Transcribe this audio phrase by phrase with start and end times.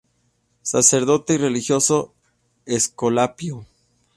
[0.63, 2.15] Sacerdote y religioso
[2.65, 3.67] escolapio.